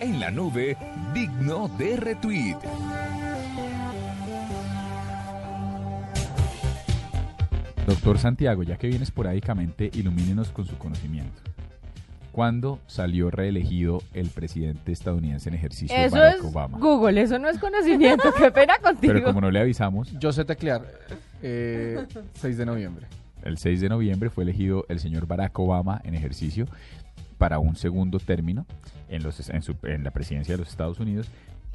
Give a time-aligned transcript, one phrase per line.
[0.00, 0.76] En la nube,
[1.14, 2.56] digno de retweet.
[7.86, 11.42] Doctor Santiago, ya que viene esporádicamente, ilumínenos con su conocimiento.
[12.32, 16.78] ¿Cuándo salió reelegido el presidente estadounidense en ejercicio Eso Barack es Obama?
[16.78, 18.32] Google, eso no es conocimiento.
[18.36, 19.12] Qué pena contigo.
[19.14, 20.82] Pero como no le avisamos, Yo sé teclear.
[21.42, 22.04] Eh,
[22.34, 23.06] 6 de noviembre.
[23.42, 26.66] el 6 de noviembre fue elegido el señor Barack Obama en ejercicio
[27.38, 28.66] para un segundo término
[29.08, 31.28] en, en, su- la presidencia de los Estados Unidos.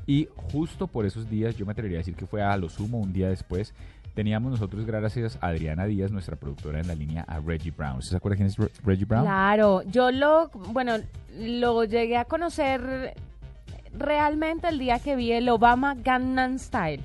[0.07, 2.97] Y justo por esos días, yo me atrevería a decir que fue a lo sumo
[2.99, 3.73] un día después,
[4.15, 7.97] teníamos nosotros, gracias a Adriana Díaz, nuestra productora en la línea, a Reggie Brown.
[7.99, 9.23] ¿Usted se acuerda quién es Re- Reggie Brown?
[9.23, 10.93] Claro, yo lo, bueno,
[11.39, 13.13] lo llegué a conocer
[13.93, 17.03] realmente el día que vi el Obama Gangnam Style.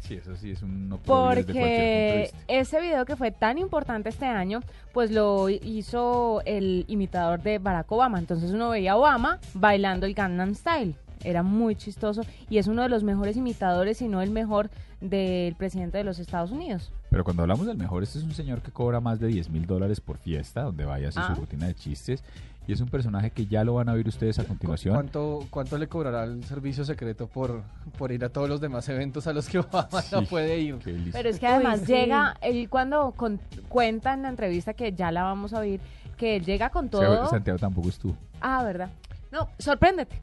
[0.00, 4.60] Sí, eso sí es un de Porque ese video que fue tan importante este año,
[4.92, 8.18] pues lo hizo el imitador de Barack Obama.
[8.18, 10.94] Entonces uno veía a Obama bailando el Gangnam Style.
[11.22, 14.70] Era muy chistoso y es uno de los mejores imitadores, si no el mejor,
[15.00, 16.92] del presidente de los Estados Unidos.
[17.10, 19.66] Pero cuando hablamos del mejor, este es un señor que cobra más de 10 mil
[19.66, 21.34] dólares por fiesta, donde vaya a hacer Ah.
[21.34, 22.22] su rutina de chistes.
[22.68, 24.94] Y es un personaje que ya lo van a ver ustedes a continuación.
[24.94, 27.62] ¿Cuánto, ¿Cuánto le cobrará el servicio secreto por,
[27.98, 30.76] por ir a todos los demás eventos a los que Obama no puede ir?
[31.10, 31.92] Pero es que además Uy, sí.
[31.94, 35.80] llega, él cuando con- cuenta en la entrevista que ya la vamos a oír,
[36.16, 37.26] que él llega con todo.
[37.28, 38.16] Santiago tampoco estuvo.
[38.40, 38.90] Ah, ¿verdad?
[39.32, 40.20] No, sorpréndete.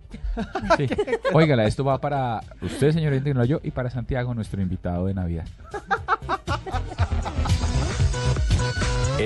[0.77, 0.88] Sí.
[1.33, 5.45] Óigala, esto va para usted, señor no yo, y para Santiago, nuestro invitado de Navidad.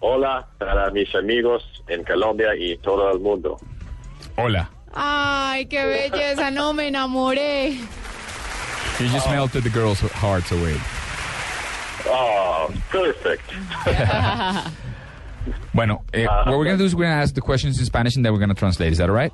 [0.00, 3.58] hola para mis amigos en Colombia y todo el mundo.
[4.42, 4.70] Hola.
[4.94, 7.74] Ay, qué belleza, no me enamoré.
[8.98, 10.76] You just melted the girls' hearts away.
[12.06, 13.42] Oh, perfect.
[15.72, 17.78] Bueno, eh, Ah, what we're going to do is we're going to ask the questions
[17.78, 18.92] in Spanish and then we're going to translate.
[18.92, 19.32] Is that all right?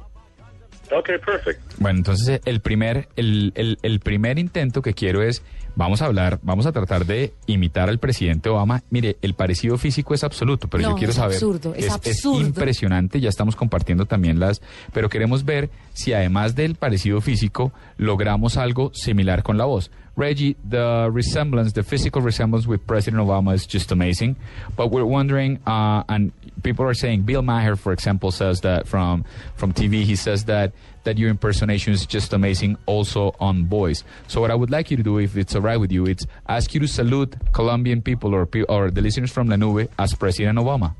[0.92, 1.60] Okay, perfect.
[1.80, 5.42] Bueno, entonces el primer, el, el- el primer intento que quiero es,
[5.76, 8.82] vamos a hablar, vamos a tratar de imitar al presidente Obama.
[8.90, 12.40] Mire, el parecido físico es absoluto, pero No, yo quiero es saber, absurdo, es absurdo.
[12.40, 14.60] impresionante, ya estamos compartiendo también las,
[14.92, 19.90] pero queremos ver si además del parecido físico logramos algo similar con la voz.
[20.18, 24.34] Reggie, the resemblance, the physical resemblance with President Obama is just amazing.
[24.74, 26.32] But we're wondering, uh, and
[26.62, 29.26] people are saying, Bill Maher, for example, says that from
[29.56, 30.72] from TV, he says that
[31.04, 34.04] that your impersonation is just amazing, also on voice.
[34.26, 36.24] So what I would like you to do, if it's all right with you, it's
[36.48, 40.58] ask you to salute Colombian people or or the listeners from La Nube as President
[40.58, 40.94] Obama.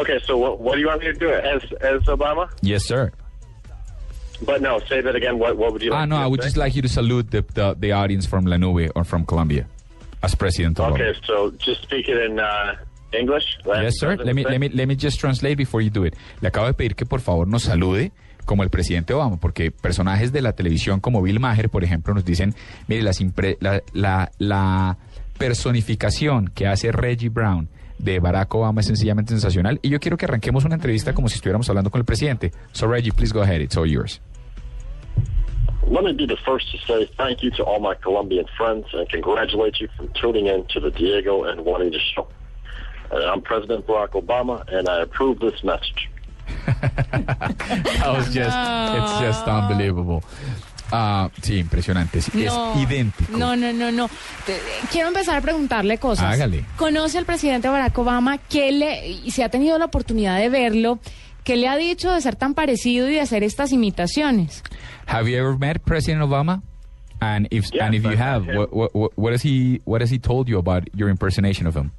[0.00, 1.28] Okay, so what, what do you want me to do?
[1.30, 2.48] As as Obama?
[2.62, 3.10] Yes, sir.
[4.44, 5.38] But no, say that again.
[5.38, 5.90] What what would you?
[5.90, 6.46] Like Ah, no, I would say?
[6.46, 9.66] just like you to salute the, the the audience from La Nube or from Colombia
[10.22, 10.94] as President Obama.
[10.94, 12.74] Okay, so just speak it in uh,
[13.12, 13.58] English.
[13.66, 14.16] Yes, sir.
[14.16, 16.14] Let me, let me, let me just translate before you do it.
[16.40, 18.10] Le acabo de pedir que por favor nos salude
[18.44, 22.24] como el presidente Obama, porque personajes de la televisión como Bill Maher, por ejemplo, nos
[22.24, 22.54] dicen,
[22.88, 24.98] mire, las impre- la, la, la
[25.38, 29.78] personificación que hace Reggie Brown de Barack Obama es sencillamente sensacional.
[29.82, 32.52] Y yo quiero que arranquemos una entrevista como si estuviéramos hablando con el presidente.
[32.72, 33.60] So Reggie, please go ahead.
[33.60, 34.20] It's all yours.
[35.88, 39.08] Let me be the first to say thank you to all my Colombian friends and
[39.10, 42.28] congratulate you for tuning in to the Diego and Juanita show.
[43.10, 46.08] Uh, I'm President Barack Obama, and I approve this message.
[46.66, 50.22] That was just, it's just unbelievable.
[50.94, 52.18] Ah, sí, impresionante.
[52.18, 53.36] Es, es No, idéntico.
[53.38, 54.10] No, no, no, no.
[54.90, 56.34] Quiero empezar a preguntarle cosas.
[56.34, 56.64] Hágale.
[56.76, 58.36] ¿Conoce al presidente Barack Obama?
[58.38, 60.98] ¿Qué le, y si ha tenido la oportunidad de verlo,
[61.44, 64.62] qué le ha dicho de ser tan parecido y de hacer estas imitaciones?
[65.06, 66.62] Have you ever met President Obama?
[67.20, 70.58] And if Yes, and if you have, what has he what has he told you
[70.58, 71.92] about your impersonation of him?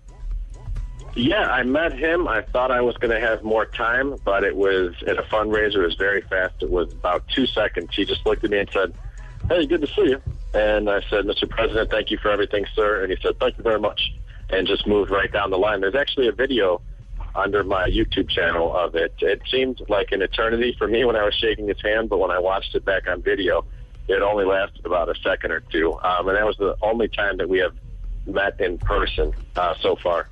[1.16, 2.28] Yeah, I met him.
[2.28, 5.76] I thought I was going to have more time, but it was at a fundraiser.
[5.76, 6.56] It was very fast.
[6.62, 7.90] It was about two seconds.
[7.94, 8.94] He just looked at me and said,
[9.48, 10.22] "Hey, good to see you."
[10.56, 11.48] And I said, "Mr.
[11.48, 14.12] President, thank you for everything, sir." And he said, "Thank you very much."
[14.50, 15.82] and just moved right down the line.
[15.82, 16.82] There's actually a video
[17.36, 19.14] under my YouTube channel of it.
[19.20, 22.32] It seemed like an eternity for me when I was shaking his hand, but when
[22.32, 23.66] I watched it back on video,
[24.08, 25.94] it only lasted about a second or two.
[26.04, 27.76] Um, and that was the only time that we have
[28.28, 30.30] met in person uh, so far.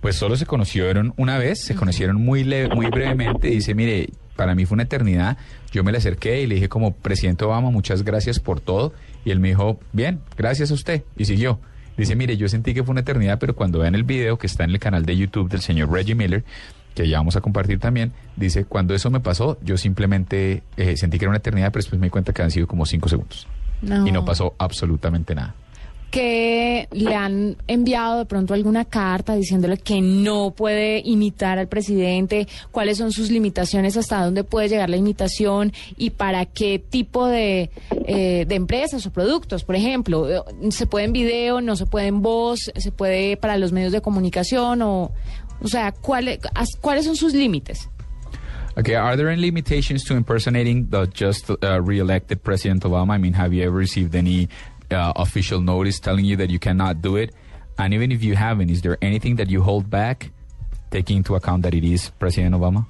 [0.00, 3.48] Pues solo se conocieron una vez, se conocieron muy leve, muy brevemente.
[3.48, 5.36] Dice, mire, para mí fue una eternidad.
[5.72, 8.92] Yo me le acerqué y le dije como, presidente Obama, muchas gracias por todo.
[9.24, 11.02] Y él me dijo, bien, gracias a usted.
[11.16, 11.58] Y siguió.
[11.96, 14.62] Dice, mire, yo sentí que fue una eternidad, pero cuando vean el video que está
[14.62, 16.44] en el canal de YouTube del señor Reggie Miller,
[16.94, 21.18] que ya vamos a compartir también, dice, cuando eso me pasó, yo simplemente eh, sentí
[21.18, 23.48] que era una eternidad, pero después me di cuenta que han sido como cinco segundos.
[23.82, 24.06] No.
[24.06, 25.56] Y no pasó absolutamente nada.
[26.10, 32.48] Que le han enviado de pronto alguna carta diciéndole que no puede imitar al presidente,
[32.70, 37.70] cuáles son sus limitaciones, hasta dónde puede llegar la imitación y para qué tipo de,
[38.06, 42.06] eh, de empresas o productos, por ejemplo, eh, se puede en video, no se puede
[42.06, 45.12] en voz, se puede para los medios de comunicación o,
[45.60, 46.38] o sea, ¿cuáles,
[46.80, 47.88] cuáles son sus límites?
[48.78, 53.14] Okay, are there any limitations to impersonating the just uh, re-elected President Obama?
[53.14, 54.48] I mean, have you ever received any
[54.90, 57.34] uh, official notice telling you that you cannot do it?
[57.78, 60.30] And even if you haven't, is there anything that you hold back,
[60.90, 62.86] taking into account that it is President Obama?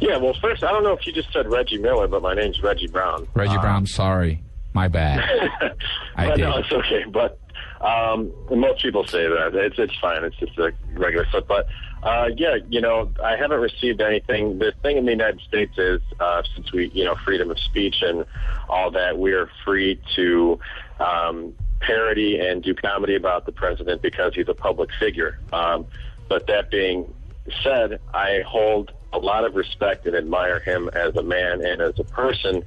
[0.00, 2.62] Yeah, well, first, I don't know if you just said Reggie Miller, but my name's
[2.62, 3.26] Reggie Brown.
[3.34, 4.42] Reggie Um, Brown, sorry,
[4.72, 5.20] my bad.
[6.16, 6.42] I but did.
[6.42, 7.04] no, it's okay.
[7.10, 7.38] But
[7.80, 10.24] um, most people say that it's it's fine.
[10.24, 11.44] It's just a regular stuff.
[11.48, 11.66] But
[12.02, 14.58] uh, yeah, you know, I haven't received anything.
[14.58, 17.96] The thing in the United States is uh, since we, you know, freedom of speech
[18.02, 18.24] and
[18.68, 20.58] all that, we are free to
[21.00, 25.38] um, parody and do comedy about the president because he's a public figure.
[25.52, 25.86] Um,
[26.28, 27.12] but that being
[27.62, 31.98] said, I hold a lot of respect and admire him as a man and as
[31.98, 32.64] a person,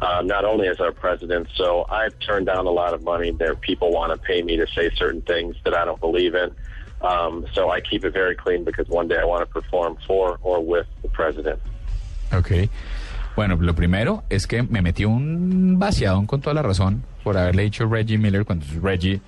[0.00, 1.48] um, not only as our president.
[1.56, 3.32] So I've turned down a lot of money.
[3.32, 6.54] There, people want to pay me to say certain things that I don't believe in.
[7.00, 10.38] Um, so I keep it very clean because one day I want to perform for
[10.42, 11.60] or with the president.
[12.32, 12.68] Ok.
[13.36, 17.62] Bueno, lo primero es que me metió un vaciadón con toda la razón por haberle
[17.62, 19.20] dicho Reggie Miller cuando es Reggie,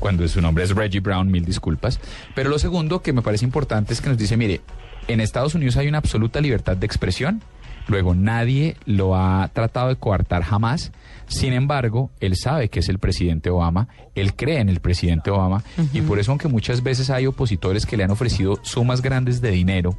[0.00, 2.00] cuando su nombre es Reggie Brown, mil disculpas.
[2.34, 4.62] Pero lo segundo que me parece importante es que nos dice, mire,
[5.08, 7.42] en Estados Unidos hay una absoluta libertad de expresión,
[7.88, 10.92] luego nadie lo ha tratado de coartar jamás.
[11.28, 15.64] Sin embargo, él sabe que es el presidente Obama, él cree en el presidente Obama.
[15.92, 19.50] Y por eso aunque muchas veces hay opositores que le han ofrecido sumas grandes de
[19.50, 19.96] dinero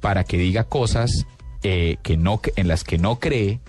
[0.00, 1.26] para que diga cosas
[1.62, 3.60] eh, que no en las que no cree,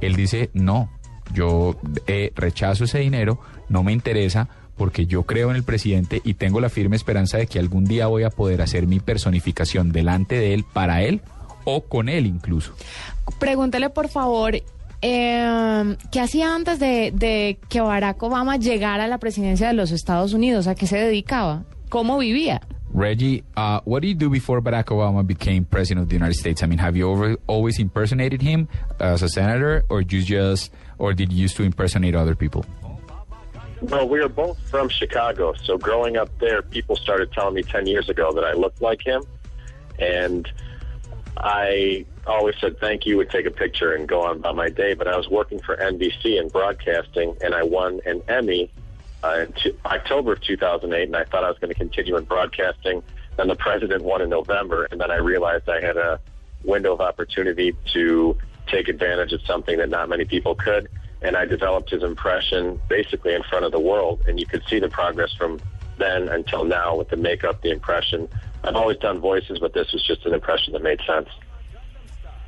[0.00, 0.90] él dice no,
[1.34, 4.48] yo eh, rechazo ese dinero, no me interesa
[4.78, 8.06] porque yo creo en el presidente y tengo la firme esperanza de que algún día
[8.06, 11.20] voy a poder hacer mi personificación delante de él, para él
[11.64, 12.72] o con él incluso.
[13.38, 14.54] Pregúntale, por favor,
[15.02, 19.90] eh, ¿qué hacía antes de, de que Barack Obama llegara a la presidencia de los
[19.90, 20.66] Estados Unidos?
[20.66, 21.64] ¿A qué se dedicaba?
[21.90, 22.62] ¿Cómo vivía?
[22.92, 26.62] Reggie, uh, what did you do before Barack Obama became president of the United States?
[26.62, 28.66] I mean, have you over, always impersonated him
[28.98, 32.64] as a senator, or you just, or did you used to impersonate other people?
[33.80, 37.86] Well, we are both from Chicago, so growing up there, people started telling me 10
[37.86, 39.22] years ago that I looked like him.
[40.00, 40.50] And
[41.36, 44.94] I always said thank you, would take a picture and go on about my day.
[44.94, 48.72] But I was working for NBC in broadcasting, and I won an Emmy
[49.22, 52.24] uh, in t- October of 2008, and I thought I was going to continue in
[52.24, 53.02] broadcasting.
[53.36, 56.20] Then the president won in November, and then I realized I had a
[56.64, 58.36] window of opportunity to
[58.66, 60.88] take advantage of something that not many people could.
[61.22, 64.78] And I developed his impression basically in front of the world, and you could see
[64.78, 65.60] the progress from
[65.98, 68.28] then until now with the makeup, the impression.
[68.64, 71.28] I've always done voices, but this was just an impression that made sense.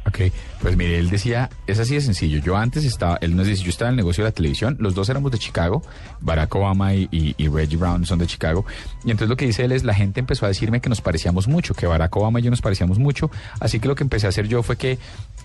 [0.07, 0.19] Ok,
[0.63, 2.39] pues mire, él decía, es así de sencillo.
[2.41, 4.95] Yo antes estaba, él nos dice, yo estaba en el negocio de la televisión, los
[4.95, 5.83] dos éramos de Chicago,
[6.21, 8.65] Barack Obama y, y- Reggie Brown son de Chicago.
[9.05, 11.49] Y entonces lo que dice él es, la gente empezó a decirme que nos parecíamos
[11.49, 13.31] mucho, que Barack Obama y yo nos parecíamos mucho.
[13.61, 14.99] Así que lo que empecé a hacer yo fue que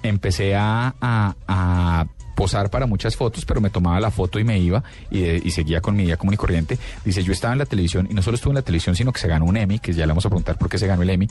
[0.04, 0.96] empecé a,
[2.36, 5.52] posar para muchas fotos, pero me tomaba la foto y me iba y, de- y
[5.52, 6.78] seguía con mi vida común y corriente.
[7.06, 9.20] Dice, yo estaba en la televisión y no solo estuve en la televisión, sino que
[9.22, 11.10] se ganó un Emmy, que ya le vamos a preguntar por qué se ganó el
[11.12, 11.30] Emmy.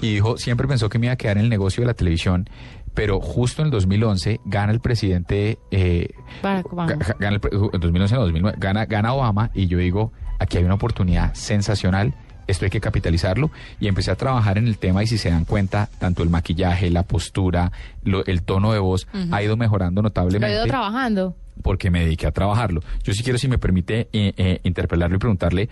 [0.00, 2.48] Y dijo, siempre pensó que me iba a quedar en el negocio de la televisión,
[2.94, 6.08] pero justo en el 2011 gana el presidente, eh,
[6.42, 6.92] Barack Obama.
[6.94, 7.40] ga- gana el
[7.74, 12.14] en 2011 no, 2009, gana, gana Obama y yo digo, aquí hay una oportunidad sensacional,
[12.46, 15.44] esto hay que capitalizarlo y empecé a trabajar en el tema y si se dan
[15.44, 17.70] cuenta, tanto el maquillaje, la postura,
[18.02, 21.36] lo- el tono de voz ha ido mejorando Lo notablemente he ido trabajando.
[21.62, 22.80] porque me dediqué a trabajarlo.
[23.04, 25.68] Yo sí quiero, si me permite, eh, eh, interpelarlo y preguntarle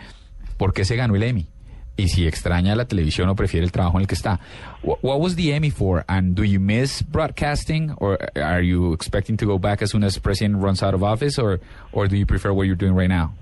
[0.59, 1.47] por qué se ganó el Emmy
[1.99, 4.39] y si extraña la televisión o prefiere el trabajo en el que está.
[4.83, 6.05] What, what was the Emmy for?
[6.09, 10.17] And do you miss broadcasting, or are you expecting to go back as soon as
[10.19, 11.61] president runs out of office, or
[11.93, 13.35] or do you prefer what you're doing right now?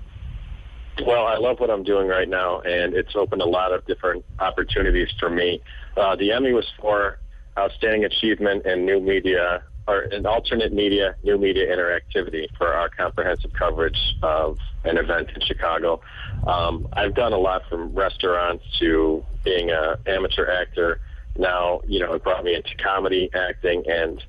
[1.05, 4.25] Well, I love what I'm doing right now, and it's opened a lot of different
[4.39, 5.61] opportunities for me.
[5.95, 7.19] Uh, the Emmy was for
[7.55, 13.51] outstanding achievement in new media or in alternate media, new media interactivity for our comprehensive
[13.53, 16.01] coverage of an event in Chicago.
[16.45, 20.99] Um, I've done a lot from restaurants to being an amateur actor.
[21.37, 24.21] Now, you know, it brought me into comedy, acting, and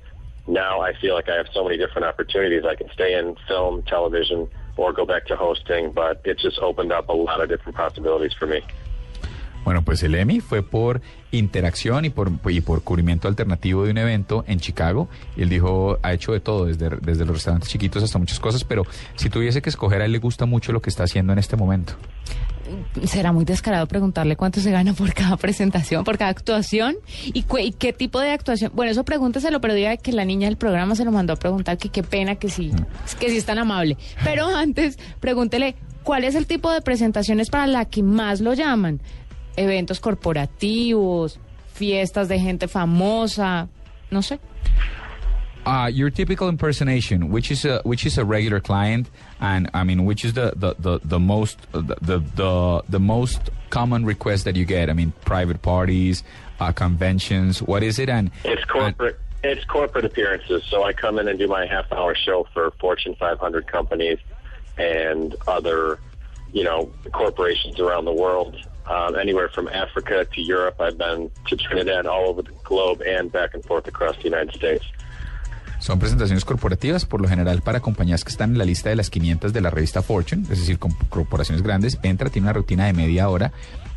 [0.47, 2.63] now I feel like I have so many different opportunities.
[2.65, 4.47] I can stay in film, television,
[4.77, 8.31] or go back to hosting, but it just opened up a lot of different possibilities
[8.37, 8.61] for me.
[9.69, 10.99] Bueno, pues el Emmy fue por
[11.31, 15.09] interacción y por, y por cubrimiento alternativo de un evento en Chicago.
[15.37, 18.63] Y él dijo, ha hecho de todo, desde, desde los restaurantes chiquitos hasta muchas cosas,
[18.63, 18.81] pero
[19.15, 21.55] si tuviese que escoger, a él le gusta mucho lo que está haciendo en este
[21.55, 21.93] momento.
[23.05, 26.95] será muy descarado preguntarle cuánto se gana por cada presentación, por cada actuación
[27.25, 28.71] y, cu- y qué tipo de actuación.
[28.73, 31.77] Bueno, eso pregúnteselo, pero diga que la niña del programa se lo mandó a preguntar,
[31.77, 32.71] que qué pena que sí,
[33.19, 33.97] que sí es tan amable.
[34.23, 38.99] Pero antes, pregúntele cuál es el tipo de presentaciones para la que más lo llaman.
[39.59, 41.37] Eventos corporativos,
[41.73, 43.67] fiestas de gente famosa,
[44.09, 44.39] no sé.
[45.65, 49.09] Uh, your typical impersonation, which is a which is a regular client,
[49.41, 53.49] and I mean, which is the the the, the most the, the the the most
[53.69, 54.89] common request that you get?
[54.89, 56.23] I mean, private parties,
[56.59, 57.61] uh, conventions.
[57.61, 58.09] What is it?
[58.09, 59.19] And It's corporate.
[59.43, 60.63] It's corporate appearances.
[60.69, 64.19] So I come in and do my half hour show for Fortune 500 companies
[64.77, 65.99] and other,
[66.51, 68.55] you know, corporations around the world.
[68.87, 70.81] Um, anywhere from Africa to Europe.
[70.81, 74.55] I've been to Trinidad, all over the globe, and back and forth across the United
[74.55, 74.83] States.
[75.79, 79.09] Son presentaciones corporativas, por lo general para compañías que están en la lista de las
[79.09, 81.99] 500 de la revista Fortune, es decir, con corporaciones grandes.
[82.03, 83.53] Entra, tiene una rutina de media hora,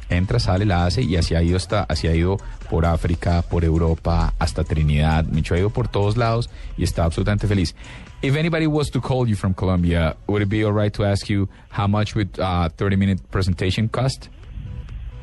[0.08, 2.36] entra, sale, la hace y así ha ido hasta, así ha ido
[2.70, 5.24] por África, por Europa, hasta Trinidad.
[5.24, 7.74] Micho ha ido por todos lados y está absolutamente feliz.
[8.22, 11.28] If anybody was to call you from Colombia, would it be all right to ask
[11.28, 14.28] you how much would a 30 minute presentation cost?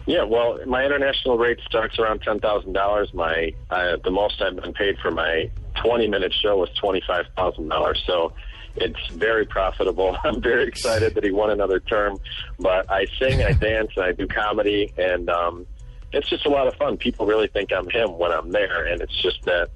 [0.10, 3.13] Yeah, well, my international rate starts around ten thousand dollars.
[3.13, 7.28] My uh, the most I've been paid for my twenty minute show was twenty five
[7.38, 8.01] thousand dollars.
[8.08, 8.34] So
[8.75, 10.18] it's very profitable.
[10.24, 12.18] I'm very excited that he won another term.
[12.58, 15.68] But I sing, I dance, and I do comedy, and um,
[16.12, 16.98] it's just a lot of fun.
[16.98, 19.70] People really think I'm him when I'm there, and it's just that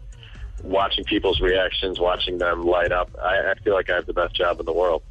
[0.64, 3.12] watching people's reactions, watching them light up.
[3.22, 5.04] I, I feel like I have the best job in the world.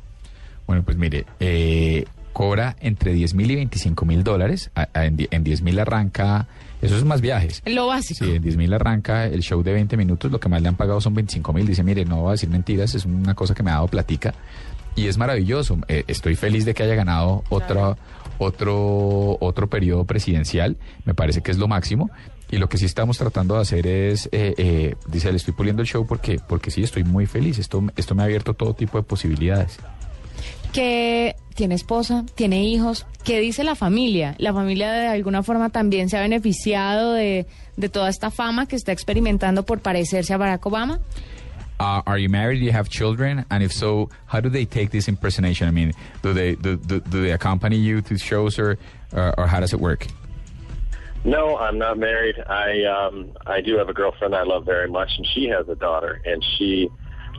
[0.67, 4.71] Bueno, pues mire, eh, cobra entre 10 mil y 25 mil dólares.
[4.95, 6.47] En, die- en 10 mil arranca,
[6.81, 7.63] eso es más viajes.
[7.67, 8.25] Lo básico.
[8.25, 10.77] Sí, en 10 mil arranca el show de 20 minutos, lo que más le han
[10.77, 11.67] pagado son 25 mil.
[11.67, 14.35] Dice, mire, no voy a decir mentiras, es una cosa que me ha dado platica.
[14.95, 15.79] Y es maravilloso.
[15.89, 17.97] Eh, estoy feliz de que haya ganado otra,
[18.39, 20.77] otro, otro periodo presidencial.
[21.05, 22.11] Me parece que es lo máximo.
[22.51, 25.81] Y lo que sí estamos tratando de hacer es, eh, eh, dice, le estoy puliendo
[25.81, 27.59] el show porque, porque sí, estoy muy feliz.
[27.59, 29.79] Esto, esto me ha abierto todo tipo de posibilidades.
[30.73, 33.07] que tiene esposa, tiene hijos.
[33.25, 34.35] ¿Qué dice la familia?
[34.39, 38.77] La familia de alguna forma también se ha beneficiado de, de toda esta fama que
[38.77, 41.01] está experimentando por parecerse a Barack Obama.
[41.81, 42.61] Uh, are you married?
[42.61, 43.45] Do you have children?
[43.51, 45.67] And if so, how do they take this impersonation?
[45.67, 45.93] I mean,
[46.23, 48.79] do they do, do, do they accompany you to shows or
[49.13, 50.07] uh, or how does it work?
[51.25, 52.37] No, I'm not married.
[52.39, 55.75] I um I do have a girlfriend I love very much and she has a
[55.75, 56.89] daughter and she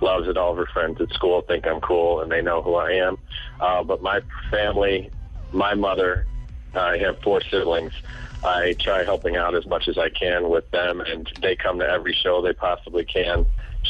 [0.03, 2.75] loves it all of her friends at school think I'm cool and they know who
[2.75, 3.17] I am.
[3.59, 5.09] Uh but my family,
[5.51, 6.27] my mother,
[6.75, 7.93] I have four siblings.
[8.43, 11.89] I try helping out as much as I can with them and they come to
[11.89, 13.45] every show they possibly can.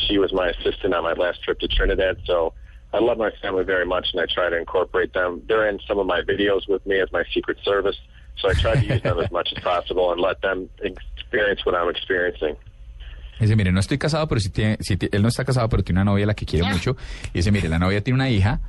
[0.08, 2.54] She was my assistant on my last trip to Trinidad, so
[2.94, 5.42] I love my family very much and I try to incorporate them.
[5.48, 7.98] They're in some of my videos with me as my secret service.
[8.38, 11.76] So I try to use them as much as possible and let them experience what
[11.76, 12.56] I'm experiencing.
[13.40, 15.84] Dice, mire, no estoy casado, pero sí tiene, sí ti- él no está casado, pero
[15.84, 16.96] tiene una novia a la que quiere mucho.
[17.34, 18.62] Y dice, mire, la novia tiene una hija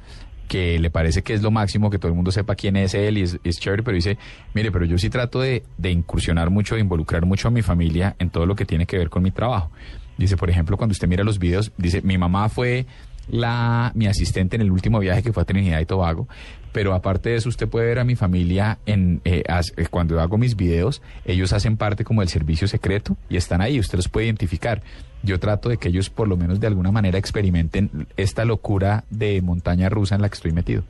[0.49, 3.19] que le parece que es lo máximo, que todo el mundo sepa quién es él
[3.19, 4.19] y es, es chévere, pero dice,
[4.53, 8.15] mire, pero yo sí trato de, de incursionar mucho, de involucrar mucho a mi familia
[8.19, 9.71] en todo lo que tiene que ver con mi trabajo.
[10.19, 12.87] Dice, por ejemplo, cuando usted mira los videos, dice, mi mamá fue
[13.29, 16.29] la, mi asistente en el último viaje que fue a Trinidad y Tobago,
[16.73, 20.21] pero aparte de eso usted puede ver a mi familia en eh, as- eh, cuando
[20.21, 24.09] hago mis videos, ellos hacen parte como del servicio secreto y están ahí, usted los
[24.09, 24.83] puede identificar.
[25.25, 29.41] Yo trato de que ellos por lo menos de alguna manera experimenten esta locura de
[29.43, 30.85] montaña rusa en la que estoy metido.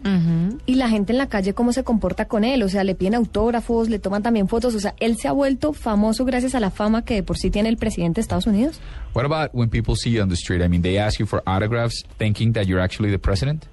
[0.66, 2.62] Y la gente en la calle, ¿cómo se comporta con él?
[2.62, 4.74] O sea, le piden autógrafos, le toman también fotos.
[4.74, 7.50] O sea, él se ha vuelto famoso gracias a la fama que de por sí
[7.50, 8.80] tiene el presidente de Estados Unidos.
[9.14, 10.62] What about when people see you on the street?
[10.62, 13.66] I mean, they ask you for autographs thinking that you're actually the president?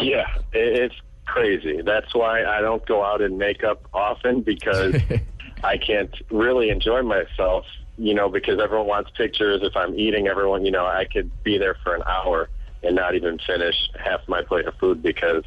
[0.00, 0.94] Yeah, it, it's
[1.26, 1.82] crazy.
[1.82, 4.94] That's why I don't go out in makeup often because
[5.64, 7.64] I can't really enjoy myself,
[7.98, 9.60] you know, because everyone wants pictures.
[9.62, 12.50] If I'm eating, everyone, you know, I could be there for an hour
[12.82, 15.44] and not even finish half my plate of food because,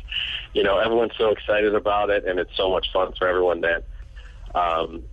[0.54, 3.86] you know, everyone's so excited about it and it's so much fun for everyone that,
[4.56, 5.04] um,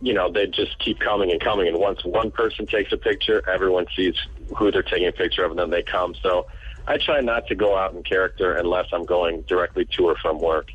[0.00, 1.68] you know, they just keep coming and coming.
[1.68, 4.14] And once one person takes a picture, everyone sees
[4.56, 6.14] who they're taking a picture of and then they come.
[6.20, 6.46] So
[6.88, 10.40] I try not to go out in character unless I'm going directly to or from
[10.40, 10.68] work.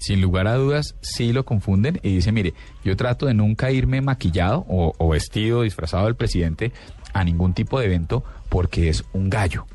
[0.00, 4.00] Sin lugar a dudas, sí lo confunden y dice, mire, yo trato de nunca irme
[4.00, 6.72] maquillado o, o vestido, disfrazado del presidente
[7.12, 9.66] a ningún tipo de evento porque es un gallo.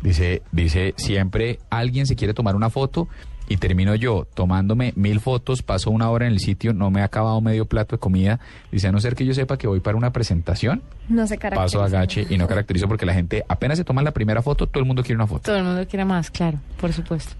[0.00, 3.08] Dice, dice, siempre alguien se quiere tomar una foto
[3.46, 7.02] y termino yo tomándome mil fotos, paso una hora en el sitio, no me he
[7.02, 8.40] acabado medio plato de comida.
[8.72, 11.82] Dice, a no ser que yo sepa que voy para una presentación, No se paso
[11.82, 14.86] agache y no caracterizo porque la gente apenas se toma la primera foto, todo el
[14.86, 15.42] mundo quiere una foto.
[15.42, 17.34] Todo el mundo quiere más, claro, por supuesto.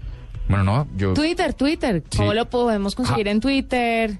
[0.47, 1.13] Bueno, no, yo...
[1.13, 2.03] Twitter, Twitter.
[2.15, 3.31] ¿Cómo lo podemos conseguir Ah.
[3.31, 4.11] en Twitter?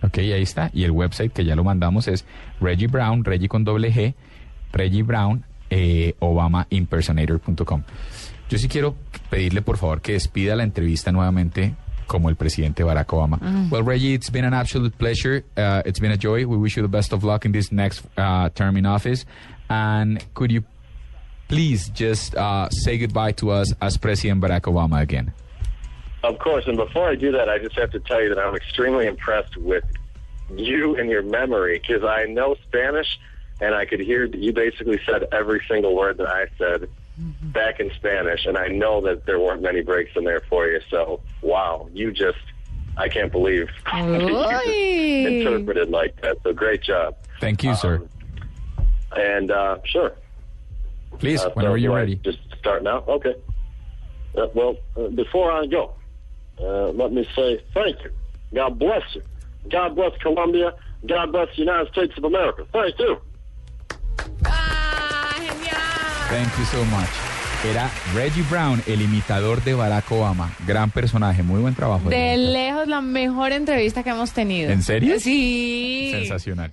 [0.04, 0.70] Ok, ahí está.
[0.74, 2.24] Y el website que ya lo mandamos es
[2.62, 4.14] Reggie Brown, Reggie con doble G,
[4.72, 7.84] Reggie Brown, eh, ObamaImpersonator.com.
[8.50, 8.96] Yo sí quiero
[9.30, 11.76] pedirle, por favor, que despida la entrevista nuevamente
[12.08, 13.40] como el presidente Barack Obama.
[13.70, 15.44] Well, Reggie, it's been an absolute pleasure.
[15.58, 16.46] Uh, it's been a joy.
[16.48, 19.26] We wish you the best of luck in this next uh, term in office.
[19.70, 20.64] And could you
[21.50, 25.34] please just uh, say goodbye to us as President Barack Obama again?
[26.24, 28.56] Of course, and before I do that, I just have to tell you that I'm
[28.56, 29.84] extremely impressed with
[30.56, 33.08] you and your memory because I know Spanish
[33.60, 37.80] and I could hear that you basically said every single word that I said back
[37.80, 40.80] in Spanish, and I know that there weren't many breaks in there for you.
[40.90, 42.38] So, wow, you just,
[42.96, 46.38] I can't believe you interpreted like that.
[46.44, 47.16] So, great job.
[47.40, 48.08] Thank you, sir.
[49.16, 50.14] And uh, sure.
[51.20, 52.16] Please, Uh, whenever so you're ready.
[52.16, 53.04] Just start now?
[53.08, 53.36] Okay.
[54.36, 55.94] Uh, well, uh, before I go,
[56.60, 58.12] uh, let me say thank you.
[58.54, 59.24] God bless you.
[59.70, 60.74] God bless Colombia.
[61.06, 62.66] God bless the United States of America.
[62.72, 63.20] Thank you.
[66.30, 67.08] Thank you so much.
[67.64, 70.52] Era Reggie Brown, el imitador de Barack Obama.
[70.68, 72.10] Gran personaje, muy buen trabajo.
[72.10, 74.70] De lejos la mejor entrevista que hemos tenido.
[74.70, 75.20] ¿En serio?
[75.22, 76.10] Sí.
[76.12, 76.72] Sensacional.